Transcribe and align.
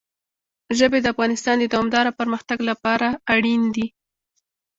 ژبې 0.77 0.99
د 1.01 1.05
افغانستان 1.13 1.55
د 1.59 1.63
دوامداره 1.73 2.11
پرمختګ 2.19 2.59
لپاره 2.69 3.07
اړین 3.33 3.61
دي. 3.75 3.87